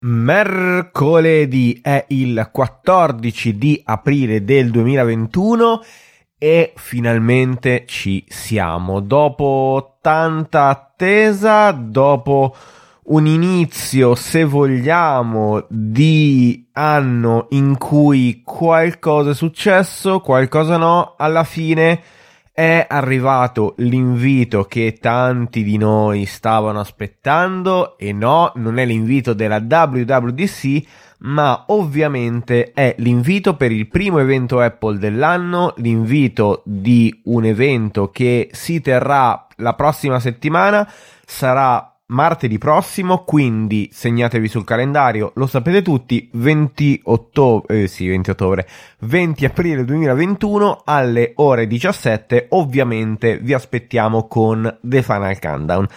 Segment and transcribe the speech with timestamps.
[0.00, 5.82] Mercoledì è il 14 di aprile del 2021
[6.38, 9.00] e finalmente ci siamo.
[9.00, 12.54] Dopo tanta attesa, dopo
[13.06, 22.00] un inizio, se vogliamo, di anno in cui qualcosa è successo, qualcosa no, alla fine
[22.58, 29.58] è arrivato l'invito che tanti di noi stavano aspettando e no, non è l'invito della
[29.58, 30.82] WWDC,
[31.18, 38.48] ma ovviamente è l'invito per il primo evento Apple dell'anno, l'invito di un evento che
[38.50, 40.90] si terrà la prossima settimana,
[41.24, 48.30] sarà martedì prossimo, quindi segnatevi sul calendario, lo sapete tutti, 20 ottobre, eh, sì, 20
[48.30, 48.68] ottobre,
[49.00, 55.88] 20 aprile 2021 alle ore 17, ovviamente vi aspettiamo con The Final Countdown.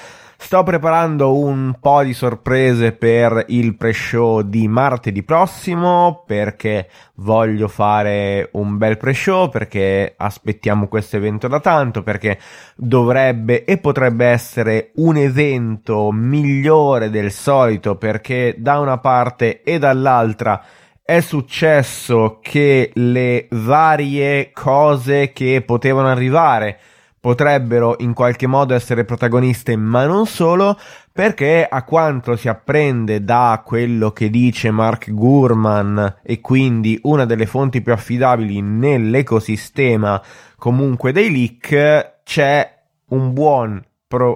[0.44, 8.50] Sto preparando un po' di sorprese per il pre-show di martedì prossimo perché voglio fare
[8.54, 12.40] un bel pre-show perché aspettiamo questo evento da tanto perché
[12.76, 20.62] dovrebbe e potrebbe essere un evento migliore del solito perché da una parte e dall'altra
[21.04, 26.80] è successo che le varie cose che potevano arrivare
[27.22, 30.78] potrebbero in qualche modo essere protagoniste, ma non solo,
[31.14, 37.46] perché a quanto si apprende da quello che dice Mark Gurman e quindi una delle
[37.46, 40.22] fonti più affidabili nell'ecosistema
[40.58, 43.86] comunque dei leak, c'è un buon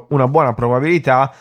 [0.09, 1.33] una buona probabilità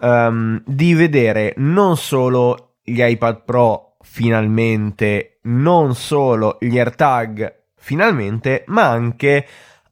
[0.00, 8.88] um, di vedere non solo gli iPad Pro finalmente, non solo gli AirTag finalmente, ma
[8.88, 9.46] anche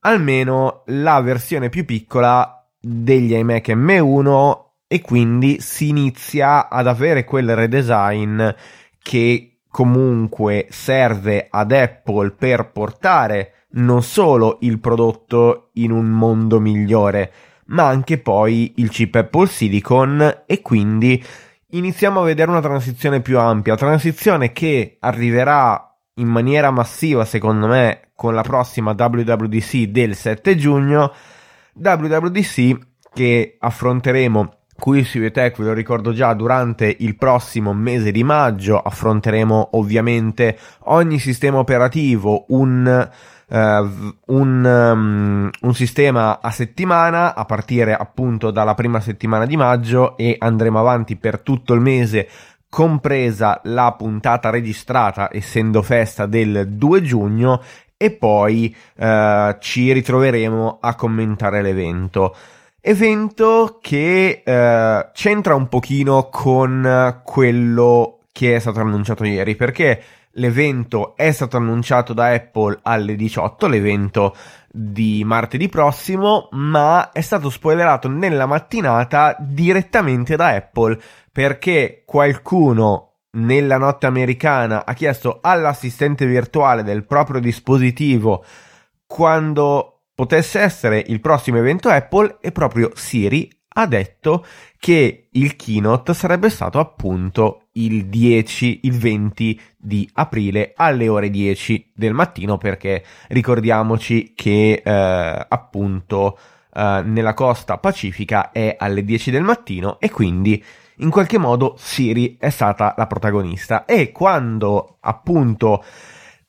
[0.07, 7.55] almeno la versione più piccola degli iMac M1 e quindi si inizia ad avere quel
[7.55, 8.43] redesign
[9.03, 17.33] che comunque serve ad Apple per portare non solo il prodotto in un mondo migliore,
[17.67, 21.23] ma anche poi il chip Apple Silicon e quindi
[21.71, 28.04] iniziamo a vedere una transizione più ampia, transizione che arriverà in maniera massiva secondo me
[28.15, 31.13] con la prossima WWDC del 7 giugno,
[31.75, 32.79] WWDC
[33.13, 38.79] che affronteremo qui su Tech, ve lo ricordo già, durante il prossimo mese di maggio.
[38.79, 43.11] Affronteremo ovviamente ogni sistema operativo, un,
[43.47, 43.57] uh,
[44.27, 50.37] un, um, un, sistema a settimana a partire appunto dalla prima settimana di maggio e
[50.39, 52.29] andremo avanti per tutto il mese
[52.75, 57.63] compresa la puntata registrata essendo festa del 2 giugno
[57.97, 62.35] e poi eh, ci ritroveremo a commentare l'evento.
[62.81, 70.03] Evento che eh, c'entra un pochino con quello che è stato annunciato ieri, perché
[70.33, 74.37] l'evento è stato annunciato da Apple alle 18, l'evento
[74.71, 81.01] di martedì prossimo, ma è stato spoilerato nella mattinata direttamente da Apple,
[81.31, 88.45] perché qualcuno nella notte americana ha chiesto all'assistente virtuale del proprio dispositivo
[89.07, 94.45] quando potesse essere il prossimo evento Apple e proprio Siri ha detto
[94.79, 101.93] che il keynote sarebbe stato appunto il 10, il 20 di aprile alle ore 10
[101.95, 106.39] del mattino perché ricordiamoci che eh, appunto
[106.73, 110.63] eh, nella costa pacifica è alle 10 del mattino e quindi
[110.99, 113.85] in qualche modo Siri è stata la protagonista.
[113.85, 115.83] E quando appunto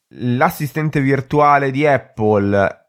[0.10, 2.84] l'assistente virtuale di Apple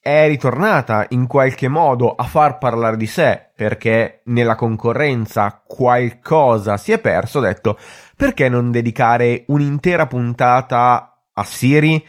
[0.00, 6.92] è ritornata in qualche modo a far parlare di sé perché nella concorrenza qualcosa si
[6.92, 7.78] è perso, ho detto
[8.16, 12.04] perché non dedicare un'intera puntata a Siri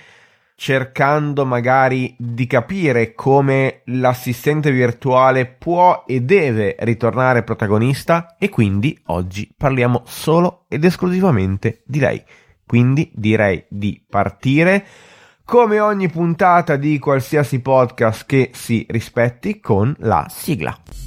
[0.63, 9.53] cercando magari di capire come l'assistente virtuale può e deve ritornare protagonista e quindi oggi
[9.57, 12.23] parliamo solo ed esclusivamente di lei.
[12.65, 14.85] Quindi direi di partire
[15.43, 21.02] come ogni puntata di qualsiasi podcast che si rispetti con la sigla.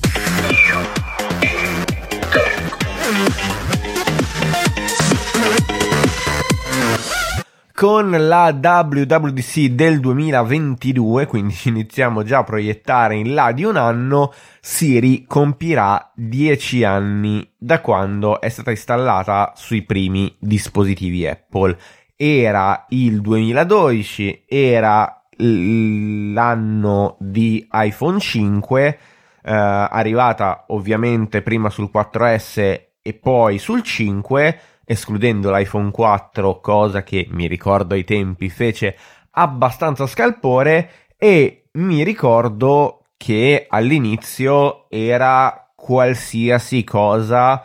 [7.76, 14.32] Con la WWDC del 2022, quindi iniziamo già a proiettare in là di un anno,
[14.62, 21.76] Siri compirà 10 anni da quando è stata installata sui primi dispositivi Apple.
[22.16, 28.98] Era il 2012, era l'anno di iPhone 5,
[29.42, 37.26] eh, arrivata ovviamente prima sul 4S e poi sul 5 escludendo l'iPhone 4, cosa che
[37.30, 38.96] mi ricordo ai tempi fece
[39.32, 47.62] abbastanza scalpore e mi ricordo che all'inizio era qualsiasi cosa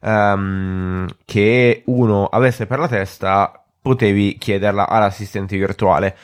[0.00, 6.16] um, che uno avesse per la testa potevi chiederla all'assistente virtuale.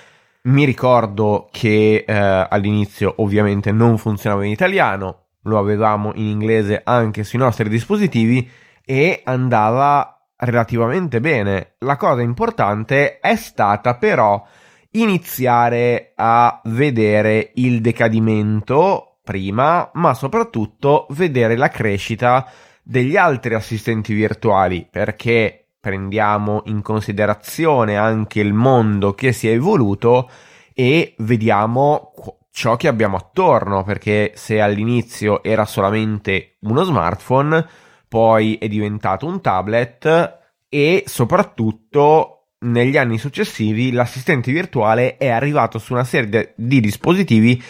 [0.42, 2.14] Mi ricordo che eh,
[2.48, 8.48] all'inizio ovviamente non funzionava in italiano, lo avevamo in inglese anche sui nostri dispositivi
[8.82, 11.74] e andava relativamente bene.
[11.78, 14.44] La cosa importante è stata però
[14.92, 22.46] iniziare a vedere il decadimento prima, ma soprattutto vedere la crescita
[22.82, 30.28] degli altri assistenti virtuali, perché prendiamo in considerazione anche il mondo che si è evoluto
[30.74, 32.12] e vediamo
[32.50, 37.66] ciò che abbiamo attorno, perché se all'inizio era solamente uno smartphone,
[38.10, 45.92] poi è diventato un tablet e soprattutto negli anni successivi l'assistente virtuale è arrivato su
[45.92, 47.62] una serie di dispositivi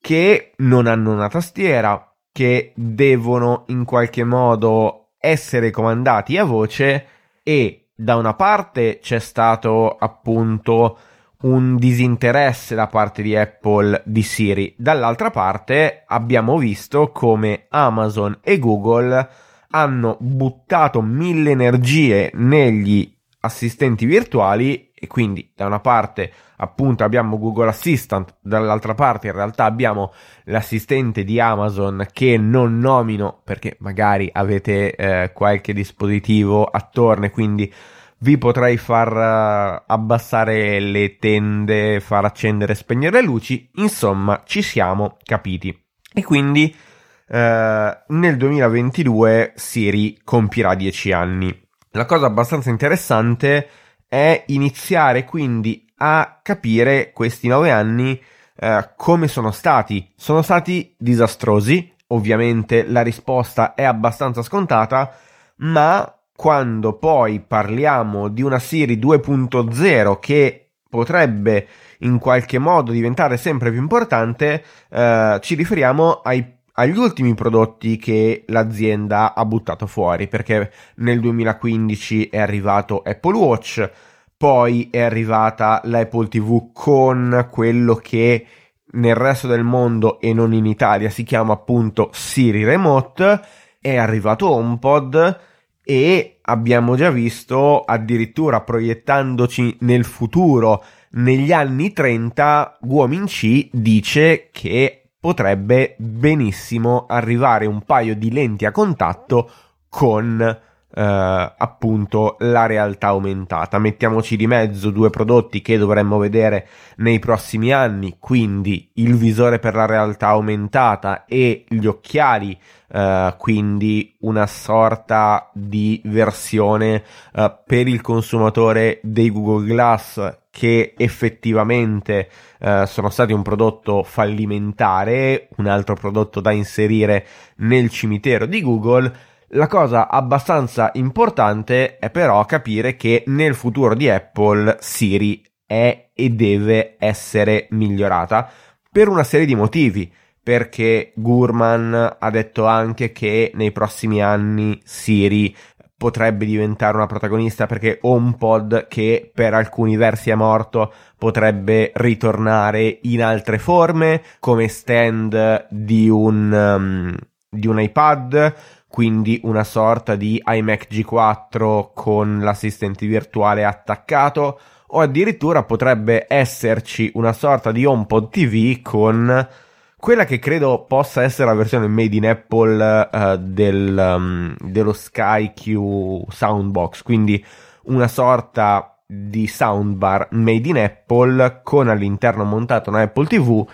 [0.00, 7.06] che non hanno una tastiera, che devono in qualche modo essere comandati a voce
[7.42, 10.98] e da una parte c'è stato appunto
[11.42, 18.58] un disinteresse da parte di Apple di Siri, dall'altra parte abbiamo visto come Amazon e
[18.58, 27.38] Google hanno buttato mille energie negli assistenti virtuali e quindi da una parte appunto abbiamo
[27.38, 30.12] Google Assistant, dall'altra parte in realtà abbiamo
[30.44, 37.72] l'assistente di Amazon che non nomino perché magari avete eh, qualche dispositivo attorno e quindi
[38.18, 44.62] vi potrei far uh, abbassare le tende, far accendere e spegnere le luci, insomma ci
[44.62, 45.78] siamo capiti.
[46.14, 46.95] E quindi eh,
[47.28, 51.68] nel 2022 Siri compirà 10 anni.
[51.90, 53.68] La cosa abbastanza interessante
[54.06, 58.20] è iniziare quindi a capire questi 9 anni
[58.58, 60.12] eh, come sono stati.
[60.16, 65.14] Sono stati disastrosi, ovviamente la risposta è abbastanza scontata,
[65.56, 71.66] ma quando poi parliamo di una Siri 2.0 che potrebbe
[72.00, 78.44] in qualche modo diventare sempre più importante, eh, ci riferiamo ai agli ultimi prodotti che
[78.48, 83.90] l'azienda ha buttato fuori, perché nel 2015 è arrivato Apple Watch,
[84.36, 88.46] poi è arrivata l'Apple TV con quello che
[88.92, 93.40] nel resto del mondo e non in Italia si chiama appunto Siri Remote,
[93.80, 95.40] è arrivato HomePod
[95.82, 105.96] e abbiamo già visto addirittura proiettandoci nel futuro negli anni 30 Guominci dice che potrebbe
[105.98, 109.50] benissimo arrivare un paio di lenti a contatto
[109.88, 113.80] con eh, appunto la realtà aumentata.
[113.80, 116.68] Mettiamoci di mezzo due prodotti che dovremmo vedere
[116.98, 122.56] nei prossimi anni, quindi il visore per la realtà aumentata e gli occhiali,
[122.88, 127.02] eh, quindi una sorta di versione
[127.34, 135.48] eh, per il consumatore dei Google Glass che effettivamente eh, sono stati un prodotto fallimentare,
[135.56, 137.26] un altro prodotto da inserire
[137.56, 139.12] nel cimitero di Google.
[139.50, 146.30] La cosa abbastanza importante è però capire che nel futuro di Apple Siri è e
[146.30, 148.48] deve essere migliorata
[148.90, 150.10] per una serie di motivi
[150.46, 155.52] perché Gurman ha detto anche che nei prossimi anni Siri
[155.96, 163.24] potrebbe diventare una protagonista perché HomePod che per alcuni versi è morto potrebbe ritornare in
[163.24, 167.12] altre forme come stand di un, um,
[167.50, 168.54] di un iPad
[168.86, 177.32] quindi una sorta di iMac G4 con l'assistente virtuale attaccato o addirittura potrebbe esserci una
[177.32, 179.64] sorta di HomePod TV con
[180.06, 186.30] quella che credo possa essere la versione made in Apple uh, del, um, dello SkyQ
[186.30, 187.44] Soundbox, quindi
[187.86, 193.68] una sorta di soundbar made in Apple con all'interno montato una Apple TV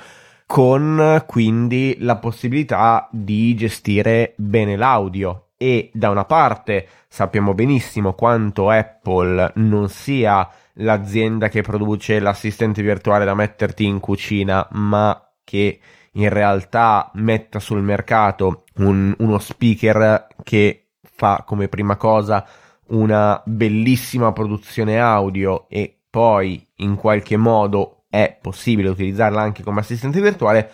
[0.47, 5.49] con quindi la possibilità di gestire bene l'audio.
[5.59, 13.27] E da una parte sappiamo benissimo quanto Apple non sia l'azienda che produce l'assistente virtuale
[13.27, 15.79] da metterti in cucina ma che
[16.13, 22.47] in realtà metta sul mercato un, uno speaker che fa come prima cosa
[22.89, 30.21] una bellissima produzione audio e poi in qualche modo è possibile utilizzarla anche come assistente
[30.21, 30.71] virtuale,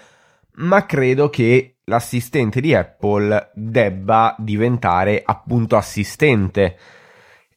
[0.57, 6.77] ma credo che l'assistente di Apple debba diventare appunto assistente.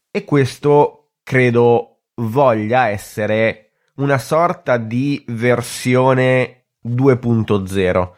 [0.08, 8.10] E questo credo voglia essere una sorta di versione 2.0.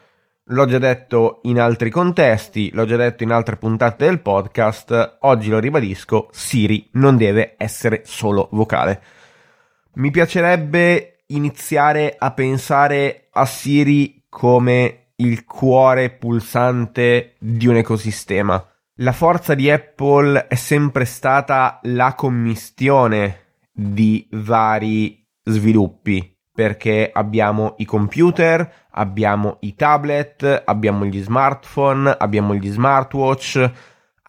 [0.49, 5.49] L'ho già detto in altri contesti, l'ho già detto in altre puntate del podcast, oggi
[5.49, 9.01] lo ribadisco, Siri non deve essere solo vocale.
[9.93, 18.63] Mi piacerebbe iniziare a pensare a Siri come il cuore pulsante di un ecosistema.
[18.99, 27.85] La forza di Apple è sempre stata la commistione di vari sviluppi perché abbiamo i
[27.85, 33.71] computer, abbiamo i tablet, abbiamo gli smartphone, abbiamo gli smartwatch,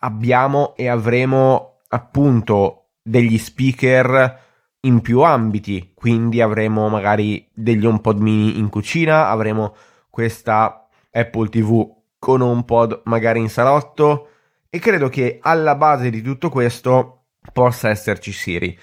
[0.00, 4.40] abbiamo e avremo appunto degli speaker
[4.80, 9.76] in più ambiti, quindi avremo magari degli HomePod mini in cucina, avremo
[10.10, 14.30] questa Apple TV con HomePod magari in salotto
[14.68, 18.76] e credo che alla base di tutto questo possa esserci Siri.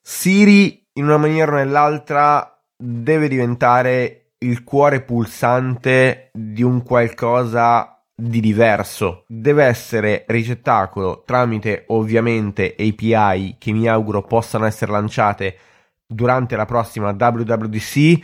[0.00, 8.40] Siri in una maniera o nell'altra deve diventare il cuore pulsante di un qualcosa di
[8.40, 9.24] diverso.
[9.26, 15.56] Deve essere ricettacolo tramite ovviamente API che mi auguro possano essere lanciate
[16.06, 18.18] durante la prossima WWDC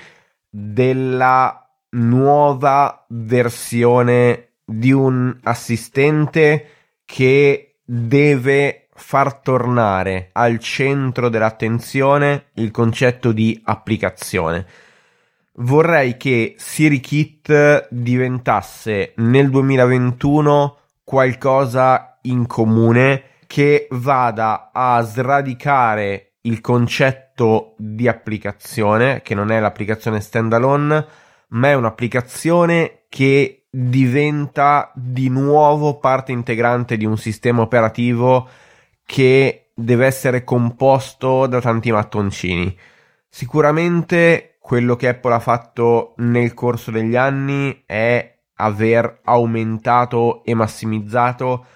[0.48, 6.70] della nuova versione di un assistente
[7.04, 14.66] che deve far tornare al centro dell'attenzione il concetto di applicazione.
[15.58, 27.74] Vorrei che SiriKit diventasse nel 2021 qualcosa in comune che vada a sradicare il concetto
[27.78, 31.06] di applicazione, che non è l'applicazione standalone,
[31.48, 38.48] ma è un'applicazione che diventa di nuovo parte integrante di un sistema operativo
[39.06, 42.76] che deve essere composto da tanti mattoncini.
[43.28, 51.66] Sicuramente quello che Apple ha fatto nel corso degli anni è aver aumentato e massimizzato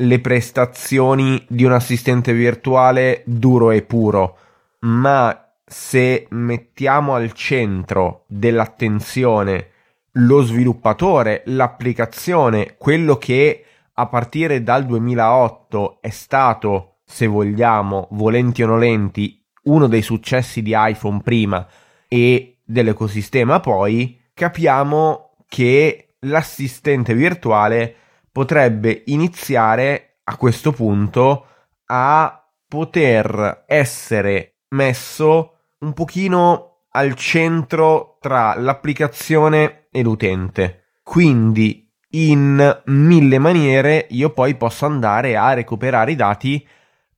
[0.00, 4.38] le prestazioni di un assistente virtuale duro e puro,
[4.80, 9.70] ma se mettiamo al centro dell'attenzione
[10.12, 13.64] lo sviluppatore, l'applicazione, quello che
[14.00, 20.72] a partire dal 2008 è stato, se vogliamo, volenti o nolenti, uno dei successi di
[20.74, 21.66] iPhone prima
[22.06, 27.92] e dell'ecosistema poi, capiamo che l'assistente virtuale
[28.30, 31.46] potrebbe iniziare a questo punto
[31.86, 40.84] a poter essere messo un pochino al centro tra l'applicazione e l'utente.
[41.02, 46.66] Quindi in mille maniere io poi posso andare a recuperare i dati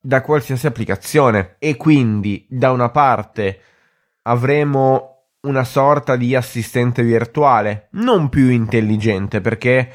[0.00, 1.56] da qualsiasi applicazione.
[1.58, 3.60] E quindi da una parte
[4.22, 5.10] avremo
[5.42, 9.92] una sorta di assistente virtuale non più intelligente perché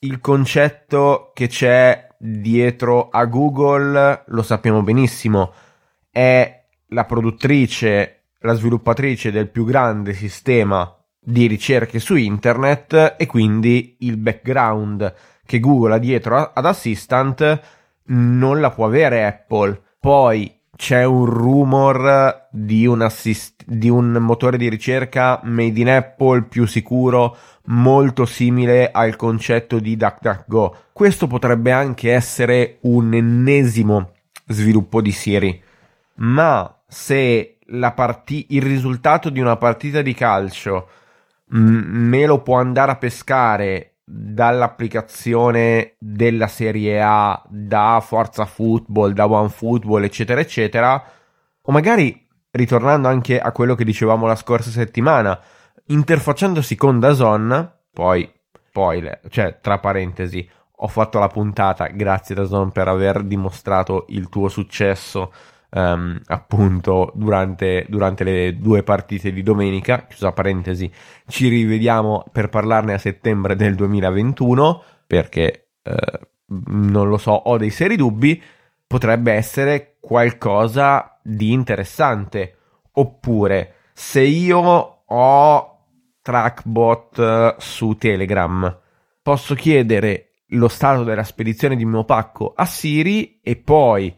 [0.00, 5.54] il concetto che c'è dietro a Google lo sappiamo benissimo
[6.10, 10.95] è la produttrice la sviluppatrice del più grande sistema
[11.28, 15.12] di ricerche su internet e quindi il background
[15.44, 17.60] che Google ha dietro ad Assistant
[18.04, 19.80] non la può avere Apple.
[19.98, 26.42] Poi c'è un rumor di un, assist- di un motore di ricerca made in Apple
[26.42, 30.76] più sicuro, molto simile al concetto di DuckDuckGo.
[30.92, 34.12] Questo potrebbe anche essere un ennesimo
[34.46, 35.60] sviluppo di Siri,
[36.16, 37.56] ma se
[37.96, 40.88] parti- il risultato di una partita di calcio
[41.48, 49.48] me lo può andare a pescare dall'applicazione della Serie A, da Forza Football, da One
[49.48, 51.02] Football, eccetera, eccetera,
[51.62, 55.38] o magari ritornando anche a quello che dicevamo la scorsa settimana,
[55.86, 58.32] interfacciandosi con Dazon, poi,
[58.72, 60.48] poi, cioè, tra parentesi,
[60.78, 65.32] ho fatto la puntata, grazie Dazon per aver dimostrato il tuo successo
[65.76, 70.90] um, appunto durante, durante, le due partite di domenica, chiusa parentesi,
[71.28, 77.70] ci rivediamo per parlarne a settembre del 2021 perché eh, non lo so, ho dei
[77.70, 78.42] seri dubbi,
[78.86, 82.54] potrebbe essere qualcosa di interessante.
[82.92, 85.78] Oppure se io ho
[86.22, 88.80] Trackbot eh, su Telegram,
[89.20, 94.14] posso chiedere lo stato della spedizione di mio pacco a Siri e poi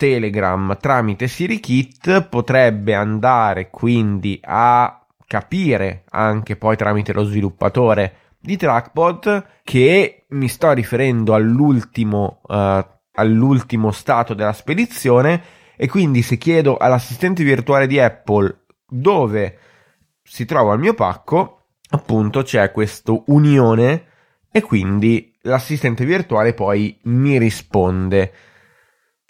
[0.00, 9.58] Telegram tramite SiriKit potrebbe andare quindi a capire anche poi tramite lo sviluppatore di Trackpod
[9.62, 15.42] che mi sto riferendo all'ultimo, uh, all'ultimo stato della spedizione
[15.76, 19.58] e quindi se chiedo all'assistente virtuale di Apple dove
[20.22, 24.04] si trova il mio pacco, appunto c'è questa unione
[24.50, 28.32] e quindi l'assistente virtuale poi mi risponde.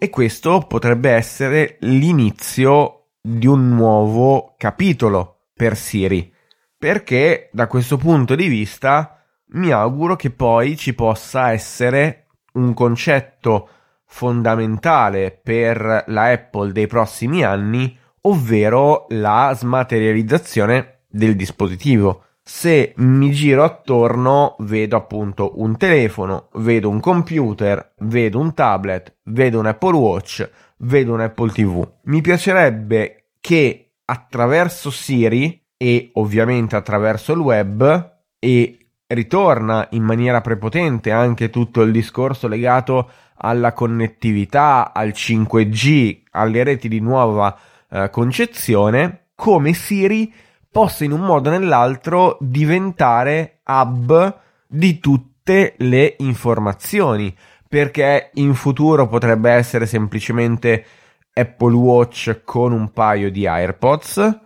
[0.03, 6.33] E questo potrebbe essere l'inizio di un nuovo capitolo per Siri,
[6.79, 13.69] perché da questo punto di vista mi auguro che poi ci possa essere un concetto
[14.07, 23.63] fondamentale per la Apple dei prossimi anni, ovvero la smaterializzazione del dispositivo se mi giro
[23.63, 30.51] attorno vedo appunto un telefono, vedo un computer, vedo un tablet, vedo un Apple Watch,
[30.79, 31.89] vedo un Apple TV.
[32.03, 41.13] Mi piacerebbe che attraverso Siri e ovviamente attraverso il web e ritorna in maniera prepotente
[41.13, 47.57] anche tutto il discorso legato alla connettività, al 5G, alle reti di nuova
[47.89, 56.17] eh, concezione, come Siri possa in un modo o nell'altro diventare hub di tutte le
[56.19, 57.35] informazioni,
[57.69, 60.85] perché in futuro potrebbe essere semplicemente
[61.33, 64.41] Apple Watch con un paio di AirPods,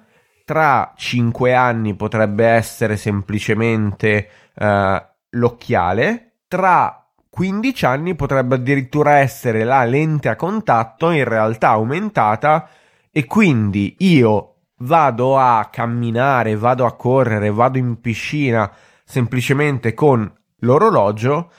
[0.44, 4.96] tra 5 anni potrebbe essere semplicemente uh,
[5.30, 12.68] l'occhiale, tra 15 anni potrebbe addirittura essere la lente a contatto in realtà aumentata
[13.10, 14.53] e quindi io
[14.84, 18.70] vado a camminare, vado a correre, vado in piscina
[19.04, 21.50] semplicemente con l'orologio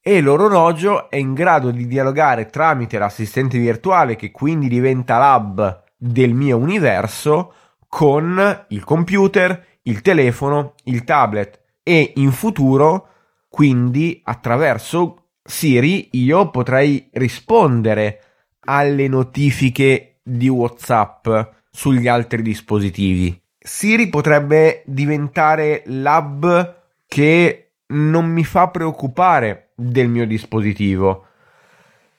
[0.00, 6.32] e l'orologio è in grado di dialogare tramite l'assistente virtuale che quindi diventa l'hub del
[6.32, 7.52] mio universo
[7.86, 13.08] con il computer, il telefono, il tablet e in futuro
[13.48, 18.22] quindi attraverso Siri io potrei rispondere
[18.60, 21.28] alle notifiche di WhatsApp
[21.70, 23.40] sugli altri dispositivi.
[23.58, 31.26] Siri potrebbe diventare l'hub che non mi fa preoccupare del mio dispositivo.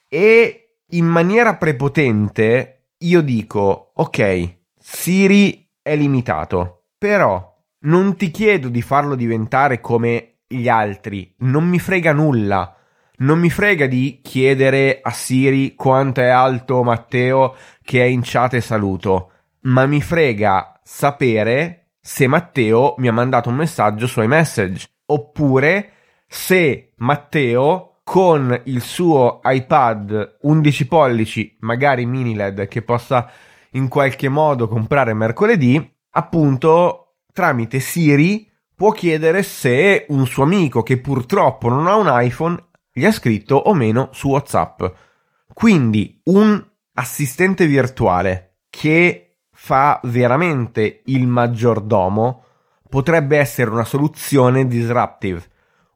[0.07, 7.49] E in maniera prepotente io dico ok Siri è limitato però
[7.83, 11.33] non ti chiedo di farlo diventare come gli altri.
[11.39, 12.75] Non mi frega nulla.
[13.17, 18.53] Non mi frega di chiedere a Siri quanto è alto Matteo che è in chat
[18.55, 19.30] e saluto
[19.61, 25.91] ma mi frega sapere se Matteo mi ha mandato un messaggio su iMessage oppure
[26.27, 33.29] se Matteo con il suo iPad 11 pollici, magari mini LED che possa
[33.71, 40.99] in qualche modo comprare mercoledì, appunto tramite Siri può chiedere se un suo amico che
[40.99, 42.57] purtroppo non ha un iPhone
[42.91, 44.83] gli ha scritto o meno su WhatsApp.
[45.53, 46.61] Quindi un
[46.93, 49.30] assistente virtuale che
[49.63, 52.45] fa veramente il maggiordomo,
[52.89, 55.43] potrebbe essere una soluzione disruptive,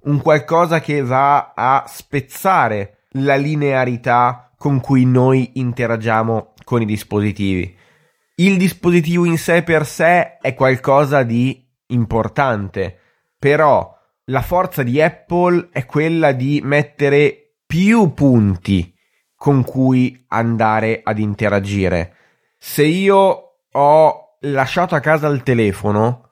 [0.04, 7.76] un qualcosa che va a spezzare la linearità con cui noi interagiamo con i dispositivi.
[8.36, 13.00] Il dispositivo in sé per sé è qualcosa di importante,
[13.40, 18.96] però la forza di Apple è quella di mettere più punti
[19.36, 22.14] con cui andare ad interagire.
[22.58, 23.45] Se io
[23.78, 26.30] ho lasciato a casa il telefono,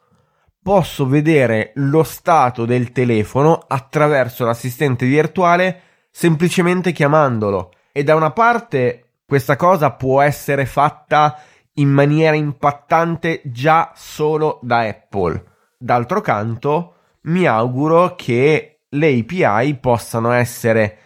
[0.62, 7.74] posso vedere lo stato del telefono attraverso l'assistente virtuale semplicemente chiamandolo.
[7.92, 11.38] E da una parte questa cosa può essere fatta
[11.74, 15.44] in maniera impattante già solo da Apple.
[15.78, 20.98] D'altro canto, mi auguro che le API possano essere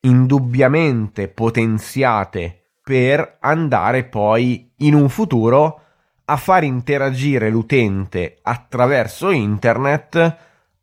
[0.00, 5.80] indubbiamente potenziate per andare poi in un futuro
[6.28, 10.36] a far interagire l'utente attraverso internet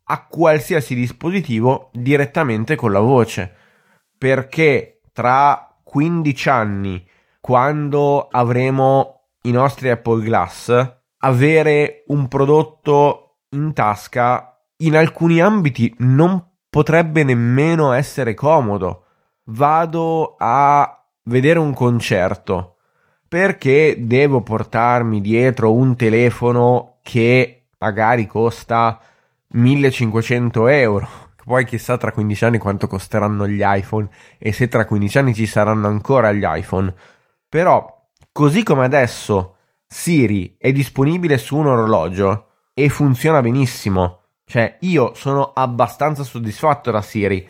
[0.04, 3.54] a qualsiasi dispositivo direttamente con la voce.
[4.16, 7.08] Perché tra 15 anni,
[7.40, 16.42] quando avremo i nostri Apple Glass, avere un prodotto in tasca in alcuni ambiti non
[16.68, 19.04] potrebbe nemmeno essere comodo.
[19.44, 22.73] Vado a vedere un concerto
[23.34, 29.00] perché devo portarmi dietro un telefono che magari costa
[29.48, 31.08] 1500 euro.
[31.44, 35.46] Poi chissà tra 15 anni quanto costeranno gli iPhone e se tra 15 anni ci
[35.46, 36.94] saranno ancora gli iPhone.
[37.48, 45.14] Però, così come adesso Siri è disponibile su un orologio e funziona benissimo cioè, io
[45.14, 47.48] sono abbastanza soddisfatto da Siri.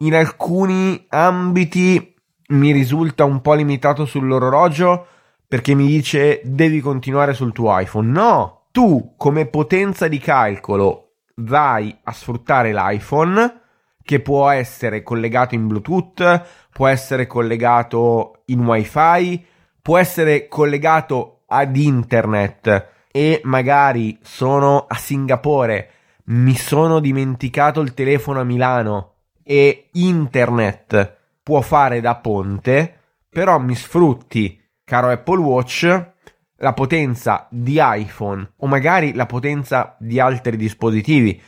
[0.00, 2.14] In alcuni ambiti
[2.48, 5.06] mi risulta un po' limitato sull'orologio
[5.46, 8.10] perché mi dice devi continuare sul tuo iPhone.
[8.10, 13.60] No, tu come potenza di calcolo vai a sfruttare l'iPhone
[14.02, 19.44] che può essere collegato in Bluetooth, può essere collegato in WiFi,
[19.82, 25.90] può essere collegato ad internet e magari sono a Singapore
[26.30, 31.17] mi sono dimenticato il telefono a Milano e internet
[31.48, 32.94] può fare da ponte,
[33.26, 36.10] però mi sfrutti, caro Apple Watch,
[36.56, 41.40] la potenza di iPhone o magari la potenza di altri dispositivi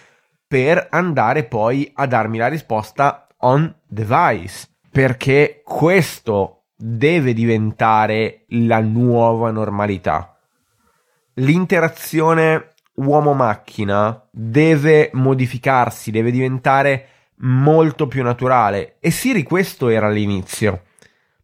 [0.49, 9.51] per andare poi a darmi la risposta on device, perché questo deve diventare la nuova
[9.51, 10.35] normalità.
[11.35, 17.09] L'interazione uomo-macchina deve modificarsi, deve diventare
[17.41, 18.97] molto più naturale.
[19.01, 20.83] E Siri questo era l'inizio.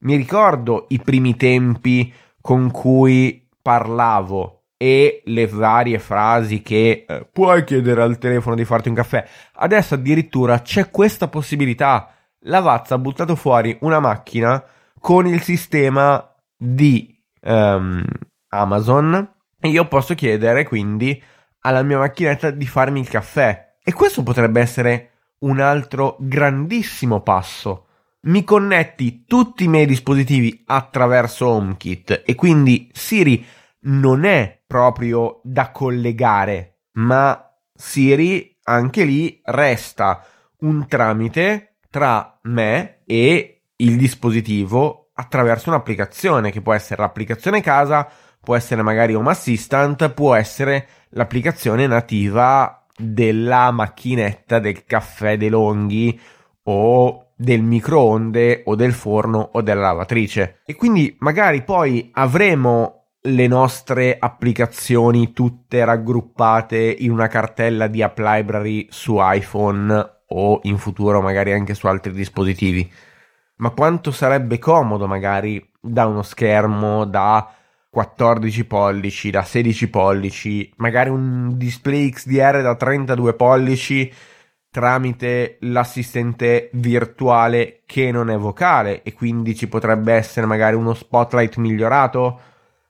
[0.00, 7.64] Mi ricordo i primi tempi con cui parlavo e le varie frasi che eh, puoi
[7.64, 9.26] chiedere al telefono di farti un caffè.
[9.54, 12.12] Adesso addirittura c'è questa possibilità.
[12.40, 14.62] La Vazza ha buttato fuori una macchina
[15.00, 18.04] con il sistema di um,
[18.48, 21.20] Amazon e io posso chiedere quindi
[21.60, 23.76] alla mia macchinetta di farmi il caffè.
[23.82, 25.15] E questo potrebbe essere
[25.46, 27.86] un altro grandissimo passo.
[28.22, 33.44] Mi connetti tutti i miei dispositivi attraverso HomeKit e quindi Siri
[33.82, 37.40] non è proprio da collegare, ma
[37.72, 40.24] Siri anche lì resta
[40.60, 48.08] un tramite tra me e il dispositivo attraverso un'applicazione che può essere l'applicazione casa,
[48.40, 56.18] può essere magari Home Assistant, può essere l'applicazione nativa della macchinetta del caffè dei longhi
[56.64, 60.60] o del microonde o del forno o della lavatrice.
[60.64, 68.18] E quindi magari poi avremo le nostre applicazioni tutte raggruppate in una cartella di app
[68.18, 72.90] library su iPhone o in futuro magari anche su altri dispositivi.
[73.56, 77.55] Ma quanto sarebbe comodo magari da uno schermo da
[77.96, 84.12] 14 pollici, da 16 pollici, magari un display XDR da 32 pollici
[84.70, 91.56] tramite l'assistente virtuale che non è vocale e quindi ci potrebbe essere magari uno spotlight
[91.56, 92.40] migliorato,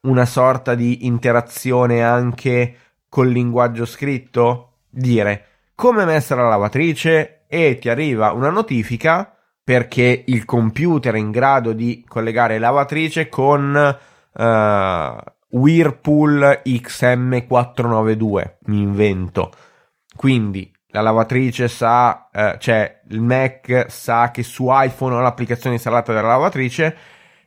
[0.00, 2.74] una sorta di interazione anche
[3.08, 5.44] col linguaggio scritto, dire
[5.76, 7.44] come messa la lavatrice?
[7.46, 13.96] E ti arriva una notifica perché il computer è in grado di collegare lavatrice con
[14.36, 15.16] uh,
[15.50, 19.52] Whirlpool XM492, mi invento.
[20.14, 26.12] Quindi la lavatrice sa, uh, cioè il Mac sa che su iPhone ho l'applicazione installata
[26.12, 26.96] della lavatrice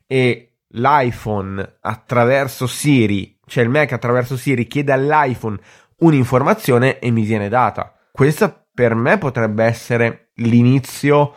[0.05, 5.57] e l'iPhone attraverso Siri, cioè il Mac attraverso Siri chiede all'iPhone
[5.99, 7.93] un'informazione e mi viene data.
[8.11, 11.33] Questa per me potrebbe essere l'inizio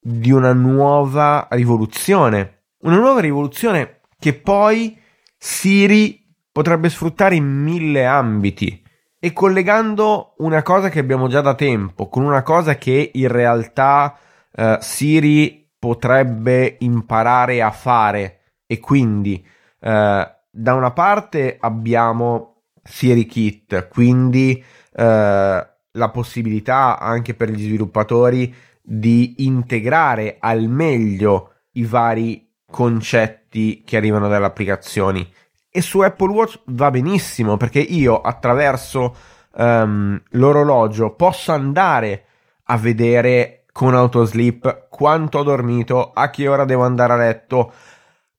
[0.00, 2.64] di una nuova rivoluzione.
[2.80, 4.96] Una nuova rivoluzione che poi
[5.36, 8.80] Siri potrebbe sfruttare in mille ambiti.
[9.18, 14.16] E collegando una cosa che abbiamo già da tempo con una cosa che in realtà
[14.52, 19.44] uh, Siri potrebbe imparare a fare e quindi
[19.80, 28.54] eh, da una parte abbiamo Siri Kit, quindi eh, la possibilità anche per gli sviluppatori
[28.82, 35.30] di integrare al meglio i vari concetti che arrivano dalle applicazioni.
[35.68, 39.14] E su Apple Watch va benissimo perché io attraverso
[39.54, 42.24] um, l'orologio posso andare
[42.64, 47.72] a vedere con autosleep quanto ho dormito, a che ora devo andare a letto,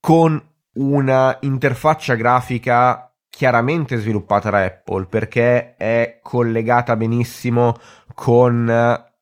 [0.00, 0.42] con
[0.74, 7.76] una interfaccia grafica chiaramente sviluppata da Apple perché è collegata benissimo
[8.14, 8.66] con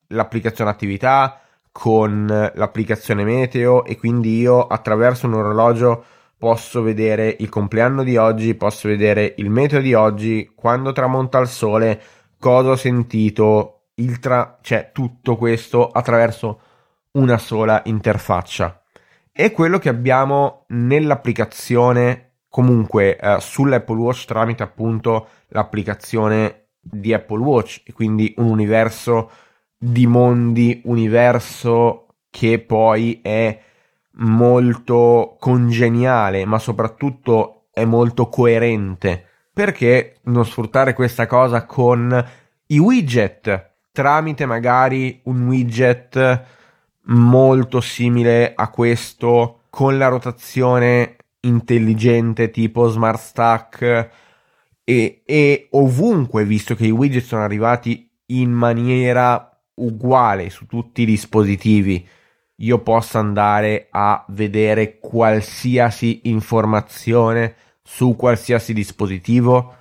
[0.08, 1.40] l'applicazione attività,
[1.72, 6.04] con l'applicazione meteo e quindi io attraverso un orologio
[6.36, 11.48] posso vedere il compleanno di oggi, posso vedere il meteo di oggi, quando tramonta il
[11.48, 12.00] sole,
[12.38, 14.58] cosa ho sentito, il tra...
[14.62, 16.60] cioè tutto questo attraverso
[17.12, 18.82] una sola interfaccia.
[19.32, 27.82] E quello che abbiamo nell'applicazione comunque eh, sull'Apple Watch tramite appunto l'applicazione di Apple Watch
[27.84, 29.30] e quindi un universo
[29.82, 33.58] di mondi, universo che poi è
[34.16, 39.24] molto congeniale, ma soprattutto è molto coerente.
[39.54, 42.28] Perché non sfruttare questa cosa con
[42.66, 46.44] i widget tramite magari un widget
[47.04, 54.10] molto simile a questo con la rotazione intelligente tipo Smart Stack
[54.84, 59.49] e, e ovunque visto che i widget sono arrivati in maniera
[59.82, 62.08] uguale su tutti i dispositivi
[62.60, 69.76] io possa andare a vedere qualsiasi informazione su qualsiasi dispositivo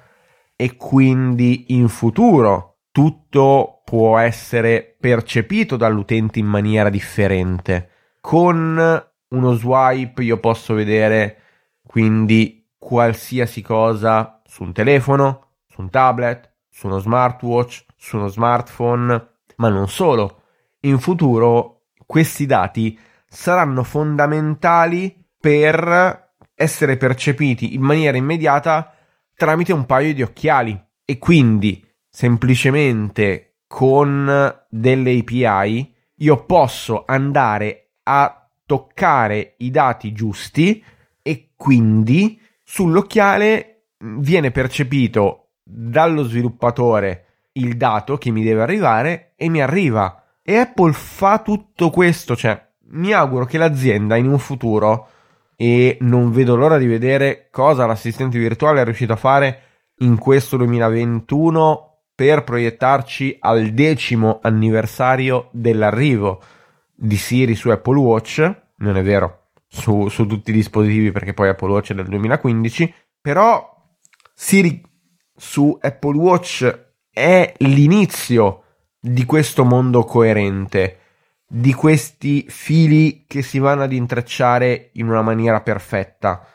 [0.56, 7.90] e quindi in futuro tutto può essere percepito dall'utente in maniera differente.
[8.20, 11.38] Con uno swipe io posso vedere
[11.86, 19.29] quindi qualsiasi cosa su un telefono, su un tablet, su uno smartwatch, su uno smartphone,
[19.60, 20.42] ma non solo.
[20.82, 28.94] In futuro questi dati saranno fondamentali per essere percepiti in maniera immediata
[29.36, 38.50] tramite un paio di occhiali e quindi semplicemente con delle API io posso andare a
[38.66, 40.84] toccare i dati giusti
[41.22, 49.62] e quindi sull'occhiale viene percepito dallo sviluppatore il dato che mi deve arrivare e mi
[49.62, 50.22] arriva.
[50.44, 55.08] E Apple fa tutto questo, cioè mi auguro che l'azienda in un futuro
[55.56, 59.62] e non vedo l'ora di vedere cosa l'assistente virtuale è riuscito a fare
[60.00, 66.42] in questo 2021 per proiettarci al decimo anniversario dell'arrivo
[66.94, 68.62] di Siri su Apple Watch.
[68.78, 72.94] Non è vero, su, su tutti i dispositivi perché poi Apple Watch è del 2015,
[73.22, 73.74] però
[74.34, 74.82] Siri
[75.36, 78.64] su Apple Watch è l'inizio
[79.00, 80.98] di questo mondo coerente,
[81.48, 86.46] di questi fili che si vanno ad intrecciare in una maniera perfetta.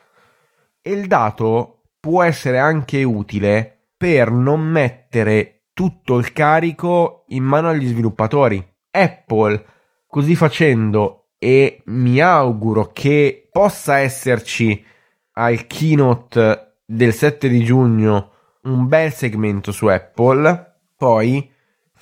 [0.80, 7.68] E il dato può essere anche utile per non mettere tutto il carico in mano
[7.68, 8.64] agli sviluppatori.
[8.90, 9.64] Apple,
[10.06, 14.84] così facendo, e mi auguro che possa esserci
[15.32, 18.30] al keynote del 7 di giugno
[18.62, 21.52] un bel segmento su Apple, poi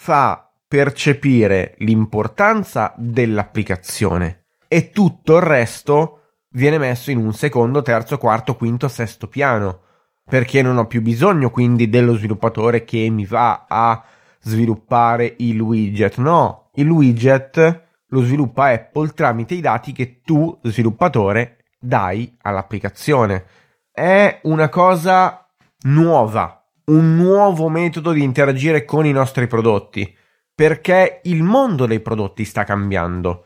[0.02, 6.22] fa percepire l'importanza dell'applicazione e tutto il resto
[6.54, 9.82] viene messo in un secondo, terzo, quarto, quinto, sesto piano,
[10.24, 14.02] perché non ho più bisogno quindi dello sviluppatore che mi va a
[14.40, 16.16] sviluppare il widget.
[16.16, 23.44] No, il widget lo sviluppa Apple tramite i dati che tu, sviluppatore, dai all'applicazione.
[23.92, 25.48] È una cosa
[25.82, 30.16] nuova, un nuovo metodo di interagire con i nostri prodotti,
[30.54, 33.44] perché il mondo dei prodotti sta cambiando.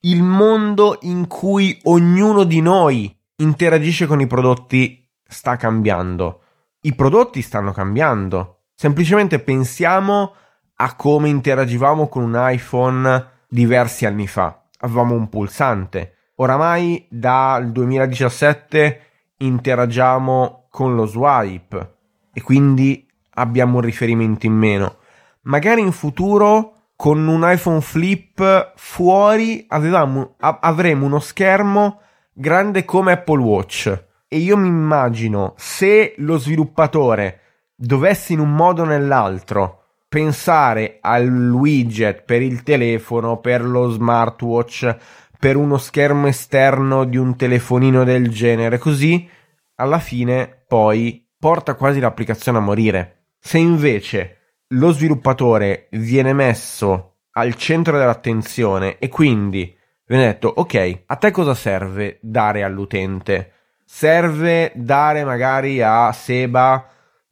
[0.00, 6.42] Il mondo in cui ognuno di noi interagisce con i prodotti sta cambiando.
[6.82, 8.62] I prodotti stanno cambiando.
[8.74, 10.34] Semplicemente pensiamo
[10.76, 14.62] a come interagivamo con un iPhone diversi anni fa.
[14.78, 16.14] Avevamo un pulsante.
[16.36, 19.00] Oramai dal 2017
[19.36, 21.98] interagiamo con lo swipe
[22.40, 24.96] e quindi abbiamo un riferimento in meno.
[25.42, 32.00] Magari in futuro con un iPhone flip fuori avevamo, a- avremo uno schermo
[32.32, 37.40] grande come Apple Watch e io mi immagino se lo sviluppatore
[37.74, 39.76] dovesse in un modo o nell'altro
[40.08, 44.96] pensare al widget per il telefono, per lo smartwatch,
[45.38, 49.28] per uno schermo esterno di un telefonino del genere, così
[49.76, 53.22] alla fine poi porta quasi l'applicazione a morire.
[53.40, 54.36] Se invece
[54.68, 59.74] lo sviluppatore viene messo al centro dell'attenzione e quindi
[60.06, 63.52] viene detto ok, a te cosa serve dare all'utente?
[63.84, 66.86] Serve dare magari a Seba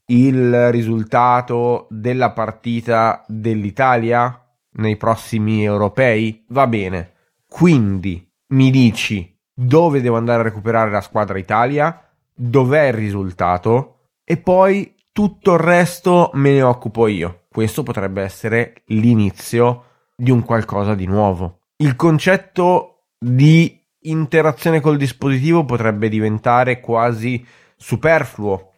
[0.06, 4.42] il risultato della partita dell'Italia
[4.72, 6.46] nei prossimi europei?
[6.48, 7.12] Va bene.
[7.46, 13.97] Quindi mi dici dove devo andare a recuperare la squadra Italia, dov'è il risultato
[14.30, 17.44] e poi tutto il resto me ne occupo io.
[17.50, 21.60] Questo potrebbe essere l'inizio di un qualcosa di nuovo.
[21.76, 27.42] Il concetto di interazione col dispositivo potrebbe diventare quasi
[27.74, 28.72] superfluo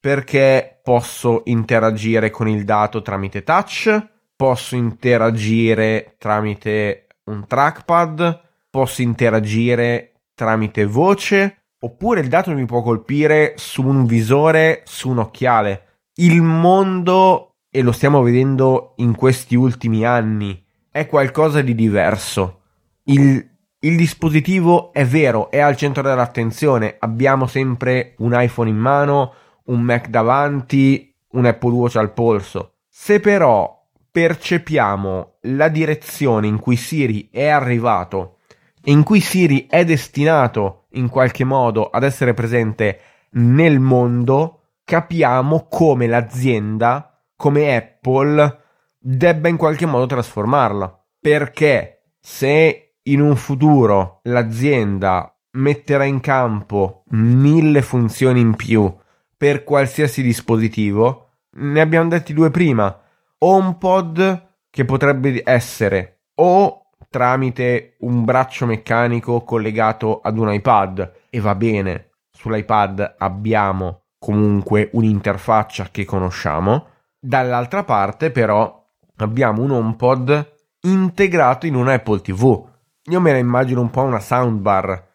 [0.00, 10.22] perché posso interagire con il dato tramite touch, posso interagire tramite un trackpad, posso interagire
[10.34, 15.82] tramite voce, oppure il dato mi può colpire su un visore, su un occhiale.
[16.14, 22.60] Il mondo, e lo stiamo vedendo in questi ultimi anni, è qualcosa di diverso.
[23.04, 23.46] Il,
[23.80, 29.34] il dispositivo è vero, è al centro dell'attenzione, abbiamo sempre un iPhone in mano,
[29.66, 32.76] un Mac davanti, un Apple Watch al polso.
[32.88, 38.38] Se però percepiamo la direzione in cui Siri è arrivato
[38.82, 45.66] e in cui Siri è destinato in qualche modo ad essere presente nel mondo, capiamo
[45.68, 48.60] come l'azienda, come Apple,
[48.98, 51.04] debba in qualche modo trasformarla.
[51.20, 58.94] Perché se in un futuro l'azienda metterà in campo mille funzioni in più
[59.36, 62.98] per qualsiasi dispositivo, ne abbiamo detti due prima,
[63.38, 71.54] HomePod che potrebbe essere o tramite un braccio meccanico collegato ad un iPad e va
[71.54, 76.88] bene, sull'iPad abbiamo comunque un'interfaccia che conosciamo,
[77.18, 78.84] dall'altra parte però
[79.16, 82.68] abbiamo un HomePod integrato in un Apple TV.
[83.08, 85.06] Io me la immagino un po' una soundbar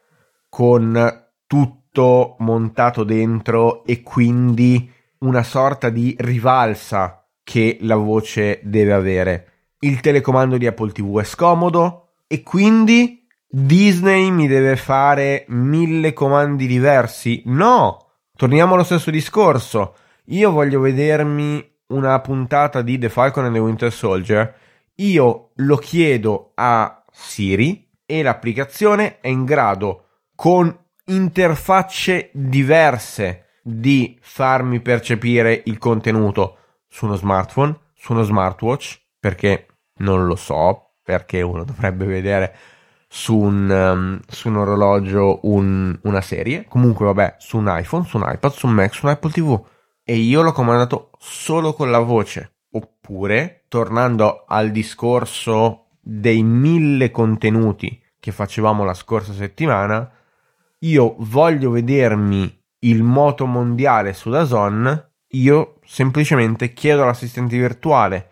[0.50, 9.48] con tutto montato dentro e quindi una sorta di rivalsa che la voce deve avere.
[9.84, 16.68] Il telecomando di Apple TV è scomodo e quindi Disney mi deve fare mille comandi
[16.68, 17.42] diversi.
[17.46, 19.96] No, torniamo allo stesso discorso.
[20.26, 24.56] Io voglio vedermi una puntata di The Falcon and the Winter Soldier.
[24.98, 34.80] Io lo chiedo a Siri e l'applicazione è in grado con interfacce diverse di farmi
[34.80, 39.66] percepire il contenuto su uno smartphone, su uno smartwatch, perché
[40.02, 42.56] non lo so, perché uno dovrebbe vedere
[43.08, 48.18] su un, um, su un orologio un, una serie, comunque vabbè, su un iPhone, su
[48.18, 49.66] un iPad, su un Mac, su un Apple TV.
[50.04, 52.54] E io l'ho comandato solo con la voce.
[52.72, 60.10] Oppure, tornando al discorso dei mille contenuti che facevamo la scorsa settimana,
[60.80, 68.31] io voglio vedermi il moto mondiale su Dazon io semplicemente chiedo all'assistente virtuale,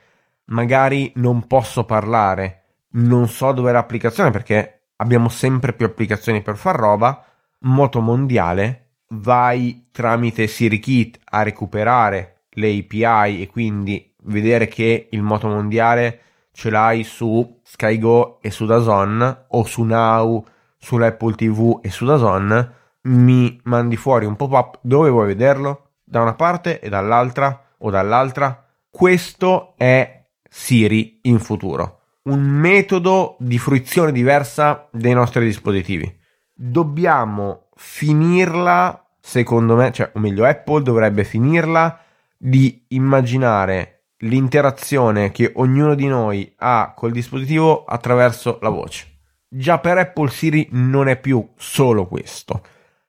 [0.49, 6.57] magari non posso parlare, non so dove è l'applicazione perché abbiamo sempre più applicazioni per
[6.57, 7.23] far roba,
[7.59, 15.47] moto mondiale, vai tramite SiriKit a recuperare le API e quindi vedere che il moto
[15.47, 20.45] mondiale ce l'hai su SkyGo e su Dazon o su Now,
[20.77, 25.89] sull'Apple TV e su Dazon, mi mandi fuori un pop-up dove vuoi vederlo?
[26.09, 28.65] da una parte e dall'altra o dall'altra.
[28.89, 30.18] Questo è
[30.49, 36.17] Siri in futuro, un metodo di fruizione diversa dei nostri dispositivi.
[36.53, 41.99] Dobbiamo finirla, secondo me, cioè, o meglio, Apple dovrebbe finirla
[42.37, 49.07] di immaginare l'interazione che ognuno di noi ha col dispositivo attraverso la voce.
[49.47, 52.61] Già per Apple Siri non è più solo questo.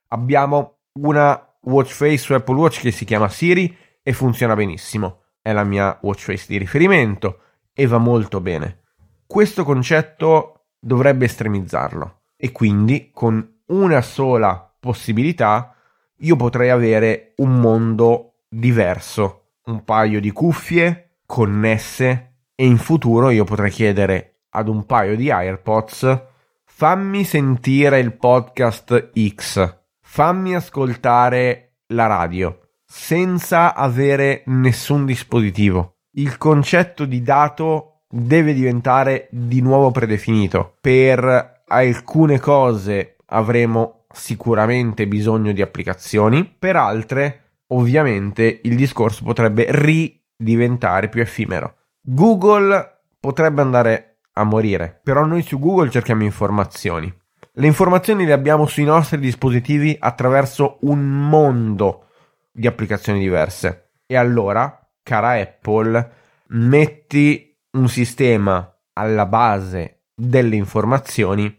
[0.09, 5.19] Abbiamo una watch face su Apple Watch che si chiama Siri e funziona benissimo.
[5.42, 7.40] È la mia watch face di riferimento
[7.72, 8.83] e va molto bene.
[9.26, 15.74] Questo concetto dovrebbe estremizzarlo e quindi con una sola possibilità
[16.18, 23.44] io potrei avere un mondo diverso, un paio di cuffie connesse e in futuro io
[23.44, 26.23] potrei chiedere ad un paio di AirPods
[26.64, 32.60] fammi sentire il podcast X fammi ascoltare la radio
[32.92, 35.98] senza avere nessun dispositivo.
[36.14, 45.52] Il concetto di dato deve diventare di nuovo predefinito per alcune cose avremo sicuramente bisogno
[45.52, 51.76] di applicazioni, per altre ovviamente il discorso potrebbe ridiventare più effimero.
[52.00, 57.12] Google potrebbe andare a morire, però noi su Google cerchiamo informazioni.
[57.52, 62.06] Le informazioni le abbiamo sui nostri dispositivi attraverso un mondo
[62.51, 63.90] di applicazioni diverse.
[64.07, 66.13] E allora, cara Apple,
[66.48, 71.59] metti un sistema alla base delle informazioni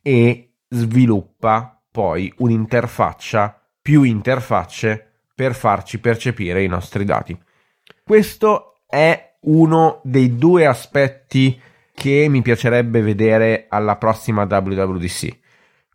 [0.00, 7.36] e sviluppa poi un'interfaccia, più interfacce per farci percepire i nostri dati.
[8.02, 11.60] Questo è uno dei due aspetti
[11.92, 15.38] che mi piacerebbe vedere alla prossima WWDC.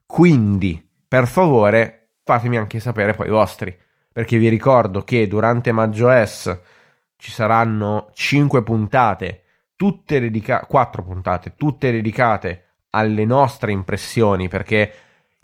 [0.06, 3.76] Quindi, per favore, fatemi anche sapere poi i vostri,
[4.14, 6.58] perché vi ricordo che durante Maggio S
[7.18, 9.44] ci saranno 5 puntate,
[9.76, 14.94] tutte dedicate, 4 puntate, tutte dedicate alle nostre impressioni, perché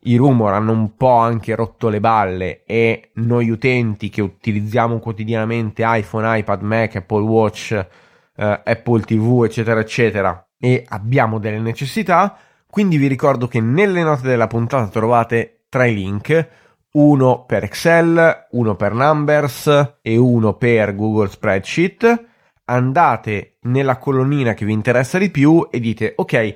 [0.04, 5.84] i rumor hanno un po' anche rotto le balle e noi utenti che utilizziamo quotidianamente
[5.86, 12.38] iPhone, iPad, Mac, Apple Watch, eh, Apple TV, eccetera, eccetera, e abbiamo delle necessità,
[12.70, 16.48] quindi vi ricordo che nelle note della puntata trovate tre link,
[16.92, 22.26] uno per Excel, uno per Numbers e uno per Google Spreadsheet.
[22.66, 26.56] Andate nella colonnina che vi interessa di più e dite ok,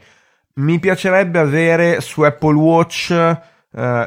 [0.56, 3.40] mi piacerebbe avere su Apple Watch eh,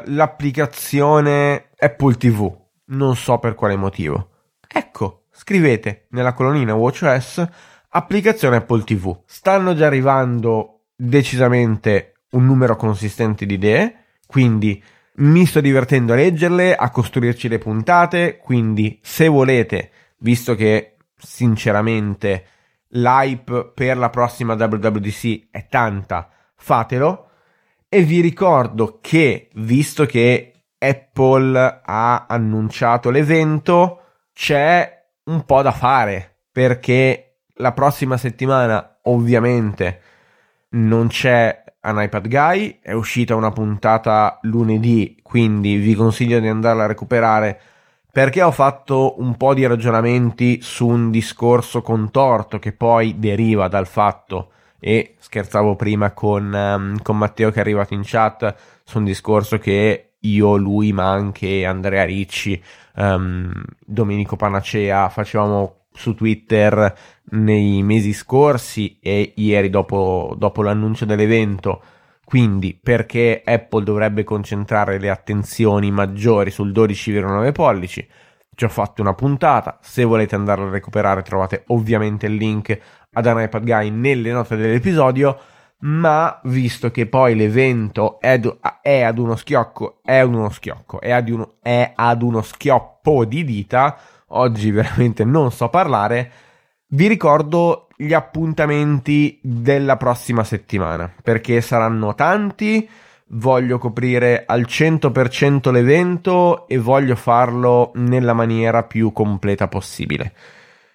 [0.05, 2.55] l'applicazione Apple TV.
[2.85, 4.29] Non so per quale motivo.
[4.67, 7.47] Ecco, scrivete nella colonnina WatchOS
[7.89, 9.21] applicazione Apple TV.
[9.25, 14.81] Stanno già arrivando decisamente un numero consistente di idee, quindi
[15.17, 22.45] mi sto divertendo a leggerle, a costruirci le puntate, quindi se volete, visto che sinceramente
[22.89, 27.29] l'hype per la prossima WWDC è tanta, fatelo.
[27.89, 34.01] E vi ricordo che, visto che Apple ha annunciato l'evento,
[34.33, 40.01] c'è un po' da fare, perché la prossima settimana ovviamente
[40.69, 46.83] non c'è un iPad Guy, è uscita una puntata lunedì, quindi vi consiglio di andarla
[46.83, 47.59] a recuperare
[48.11, 53.85] perché ho fatto un po' di ragionamenti su un discorso contorto che poi deriva dal
[53.85, 59.03] fatto e scherzavo prima con, um, con Matteo che è arrivato in chat su un
[59.03, 62.61] discorso che io, lui, ma anche Andrea Ricci,
[62.95, 63.51] um,
[63.85, 66.95] Domenico Panacea facevamo su Twitter
[67.31, 71.81] nei mesi scorsi e ieri dopo, dopo l'annuncio dell'evento.
[72.23, 78.07] Quindi perché Apple dovrebbe concentrare le attenzioni maggiori sul 12,9 pollici?
[78.53, 82.77] Ci ho fatto una puntata, se volete andarla a recuperare trovate ovviamente il link
[83.13, 85.39] ad un iPad Guy nelle note dell'episodio,
[85.79, 88.39] ma visto che poi l'evento è,
[88.81, 93.43] è ad uno schiocco, è uno schiocco, è ad uno, è ad uno schioppo di
[93.43, 93.97] dita,
[94.29, 96.31] oggi veramente non so parlare,
[96.89, 102.87] vi ricordo gli appuntamenti della prossima settimana, perché saranno tanti,
[103.29, 110.33] voglio coprire al 100% l'evento e voglio farlo nella maniera più completa possibile.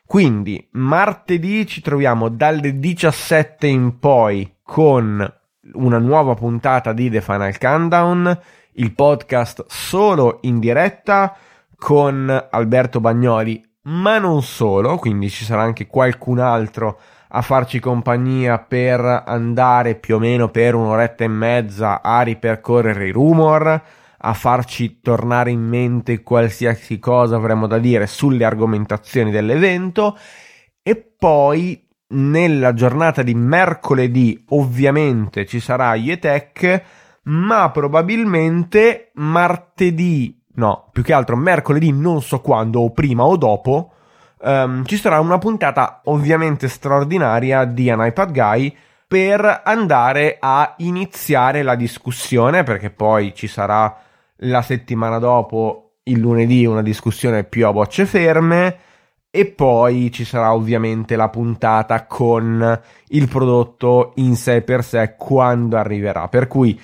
[0.07, 5.35] Quindi martedì ci troviamo dalle 17 in poi con
[5.75, 8.41] una nuova puntata di The Final Countdown,
[8.75, 11.37] il podcast solo in diretta
[11.83, 18.61] con Alberto Bagnoli, ma non solo, quindi ci sarà anche qualcun altro a farci compagnia
[18.61, 23.83] per andare più o meno per un'oretta e mezza a ripercorrere i rumor,
[24.17, 30.17] a farci tornare in mente qualsiasi cosa avremmo da dire sulle argomentazioni dell'evento.
[30.85, 36.85] E poi nella giornata di mercoledì ovviamente ci sarà Yetech
[37.25, 43.93] ma probabilmente martedì no, più che altro mercoledì, non so quando, o prima o dopo,
[44.41, 48.77] um, ci sarà una puntata ovviamente straordinaria di An iPad Guy
[49.07, 53.95] per andare a iniziare la discussione, perché poi ci sarà
[54.37, 58.79] la settimana dopo, il lunedì, una discussione più a bocce ferme.
[59.35, 65.79] E poi ci sarà ovviamente la puntata con il prodotto in sé per sé quando
[65.79, 66.29] arriverà.
[66.29, 66.79] Per cui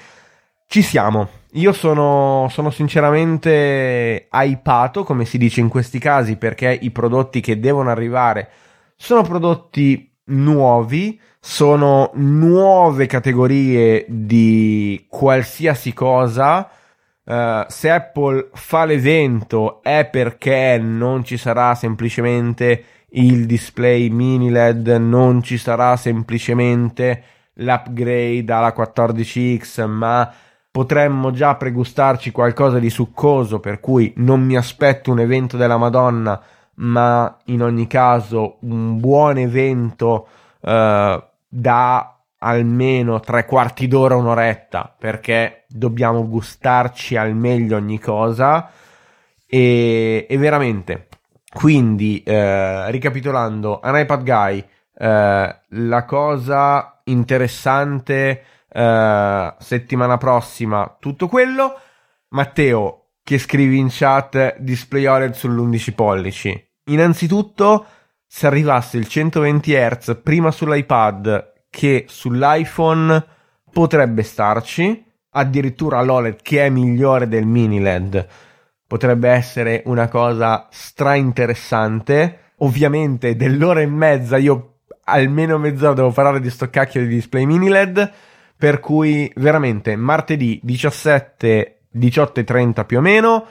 [0.67, 1.29] ci siamo.
[1.53, 7.59] Io sono, sono sinceramente hypato, come si dice in questi casi, perché i prodotti che
[7.59, 8.51] devono arrivare
[8.95, 16.69] sono prodotti nuovi, sono nuove categorie di qualsiasi cosa.
[17.25, 24.89] Uh, se Apple fa l'evento è perché non ci sarà semplicemente il display mini LED,
[24.89, 27.23] non ci sarà semplicemente
[27.55, 30.31] l'upgrade alla 14X, ma
[30.79, 36.41] potremmo già pregustarci qualcosa di succoso, per cui non mi aspetto un evento della Madonna,
[36.75, 40.29] ma in ogni caso un buon evento
[40.61, 48.71] eh, da almeno tre quarti d'ora, un'oretta, perché dobbiamo gustarci al meglio ogni cosa.
[49.49, 51.09] E, e veramente,
[51.53, 54.65] quindi, eh, ricapitolando, un iPad Guy,
[54.97, 58.43] eh, la cosa interessante
[58.79, 61.81] eh, settimana prossima, tutto quello.
[62.29, 66.71] Matteo, che scrivi in chat display OLED sull'11 pollici.
[66.85, 67.87] Innanzitutto,
[68.25, 73.25] se arrivasse il 120 Hz prima sull'iPad che sull'iPhone,
[73.73, 75.05] potrebbe starci.
[75.31, 78.27] Addirittura l'OLED che è migliore del mini LED
[78.87, 82.53] potrebbe essere una cosa stra interessante.
[82.59, 87.69] Ovviamente dell'ora e mezza io almeno mezz'ora devo parlare di sto cacchio di display mini
[87.69, 88.13] LED
[88.59, 93.47] per cui veramente martedì 17, 18 e 30 più o meno,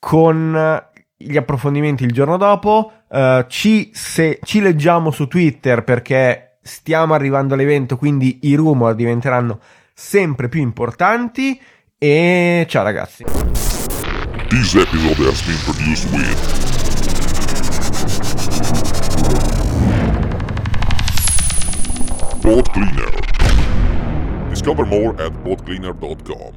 [0.00, 0.82] con
[1.16, 2.92] gli approfondimenti il giorno dopo.
[3.08, 9.60] Uh, ci, se, ci leggiamo su Twitter perché stiamo arrivando all'evento, quindi i rumor diventeranno
[9.94, 11.60] sempre più importanti.
[11.96, 13.24] E ciao ragazzi.
[14.48, 16.62] This episode has been produced with
[22.42, 23.13] Boat Cleaner.
[24.64, 26.54] Discover more at boatcleaner.com.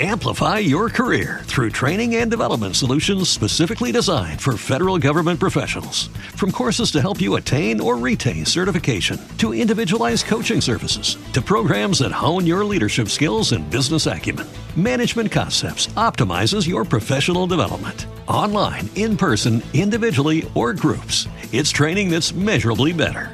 [0.00, 6.08] Amplify your career through training and development solutions specifically designed for federal government professionals.
[6.34, 11.98] From courses to help you attain or retain certification, to individualized coaching services, to programs
[11.98, 14.46] that hone your leadership skills and business acumen,
[14.76, 18.06] Management Concepts optimizes your professional development.
[18.26, 23.33] Online, in person, individually, or groups, it's training that's measurably better.